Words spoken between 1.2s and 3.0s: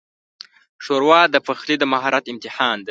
د پخلي د مهارت امتحان ده.